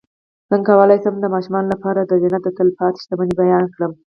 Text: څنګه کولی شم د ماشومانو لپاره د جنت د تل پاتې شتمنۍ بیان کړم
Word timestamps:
څنګه 0.49 0.65
کولی 0.69 0.97
شم 1.03 1.15
د 1.19 1.25
ماشومانو 1.33 1.71
لپاره 1.73 1.99
د 2.03 2.11
جنت 2.21 2.41
د 2.45 2.49
تل 2.57 2.67
پاتې 2.77 2.97
شتمنۍ 3.03 3.33
بیان 3.41 3.65
کړم 3.73 3.91